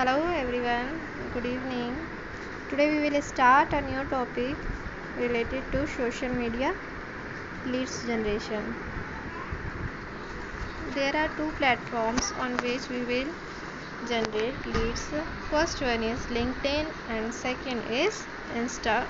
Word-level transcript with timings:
Hello 0.00 0.28
everyone, 0.34 0.92
good 1.30 1.44
evening. 1.44 1.94
Today 2.70 2.86
we 2.88 3.10
will 3.10 3.20
start 3.20 3.74
a 3.74 3.82
new 3.82 4.02
topic 4.12 4.56
related 5.14 5.70
to 5.72 5.86
social 5.86 6.30
media 6.30 6.72
leads 7.66 8.00
generation. 8.06 8.74
There 10.94 11.14
are 11.14 11.28
two 11.36 11.50
platforms 11.58 12.32
on 12.38 12.56
which 12.64 12.88
we 12.88 13.02
will 13.10 13.34
generate 14.08 14.64
leads. 14.64 15.06
First 15.50 15.82
one 15.82 16.02
is 16.02 16.24
LinkedIn 16.38 16.86
and 17.10 17.34
second 17.34 17.82
is 17.82 18.26
Instagram. 18.56 19.04